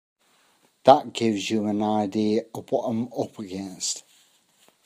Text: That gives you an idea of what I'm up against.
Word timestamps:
That 0.85 1.13
gives 1.13 1.51
you 1.51 1.67
an 1.67 1.83
idea 1.83 2.45
of 2.55 2.71
what 2.71 2.85
I'm 2.87 3.03
up 3.13 3.37
against. 3.37 4.03